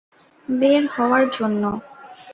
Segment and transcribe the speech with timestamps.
[0.47, 1.63] বের হওয়ার জন্য?